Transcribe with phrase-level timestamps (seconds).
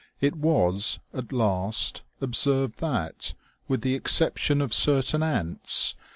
[0.19, 3.35] It was, at last, observed that,
[3.67, 6.01] with the exception of certain ants, OMEGA.